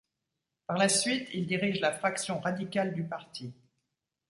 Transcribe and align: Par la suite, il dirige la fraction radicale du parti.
Par 0.65 0.77
la 0.79 0.89
suite, 0.89 1.29
il 1.31 1.45
dirige 1.45 1.79
la 1.79 1.91
fraction 1.93 2.39
radicale 2.39 2.95
du 2.95 3.03
parti. 3.03 3.53